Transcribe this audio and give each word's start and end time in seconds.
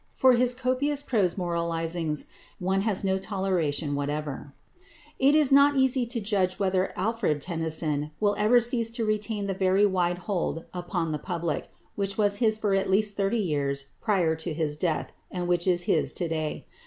For 0.15 0.33
his 0.33 0.55
copious 0.55 1.03
prose 1.03 1.37
moralizings 1.37 2.25
one 2.57 2.81
has 2.81 3.03
no 3.03 3.19
toleration 3.19 3.93
whatever. 3.93 4.51
It 5.19 5.35
is 5.35 5.51
not 5.51 5.77
easy 5.77 6.07
to 6.07 6.19
judge 6.19 6.57
whether 6.57 6.91
=Alfred 6.95 7.39
Tennyson 7.43 8.09
(1809 8.17 8.17
1892)= 8.17 8.19
will 8.19 8.35
ever 8.43 8.59
cease 8.59 8.89
to 8.89 9.05
retain 9.05 9.45
the 9.45 9.53
very 9.53 9.85
wide 9.85 10.17
hold 10.25 10.65
upon 10.73 11.11
the 11.11 11.19
public 11.19 11.67
which 11.93 12.17
was 12.17 12.37
his 12.37 12.57
for 12.57 12.73
at 12.73 12.89
least 12.89 13.15
thirty 13.15 13.37
years 13.37 13.91
prior 14.01 14.35
to 14.37 14.53
his 14.55 14.75
death, 14.75 15.11
and 15.29 15.47
which 15.47 15.67
is 15.67 15.83
his 15.83 16.13
to 16.13 16.27
day. 16.27 16.65